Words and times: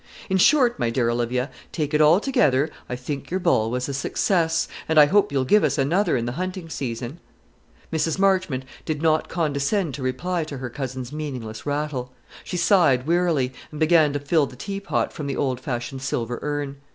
In 0.31 0.37
short, 0.39 0.79
my 0.79 0.89
dear 0.89 1.11
Olivia, 1.11 1.51
take 1.71 1.93
it 1.93 2.01
altogether, 2.01 2.71
I 2.89 2.95
think 2.95 3.29
your 3.29 3.39
ball 3.39 3.69
was 3.69 3.87
a 3.87 3.93
success, 3.93 4.67
and 4.89 4.99
I 4.99 5.05
hope 5.05 5.31
you'll 5.31 5.45
give 5.45 5.63
us 5.63 5.77
another 5.77 6.17
in 6.17 6.25
the 6.25 6.31
hunting 6.41 6.69
season." 6.69 7.19
Mrs. 7.93 8.17
Marchmont 8.17 8.65
did 8.83 9.03
not 9.03 9.29
condescend 9.29 9.93
to 9.93 10.01
reply 10.01 10.43
to 10.45 10.57
her 10.57 10.71
cousin's 10.71 11.13
meaningless 11.13 11.67
rattle. 11.67 12.11
She 12.43 12.57
sighed 12.57 13.05
wearily, 13.05 13.53
and 13.69 13.79
began 13.79 14.11
to 14.13 14.19
fill 14.19 14.47
the 14.47 14.55
tea 14.55 14.79
pot 14.79 15.13
from 15.13 15.27
the 15.27 15.37
old 15.37 15.59
fashioned 15.59 16.01
silver 16.01 16.39
urn. 16.41 16.77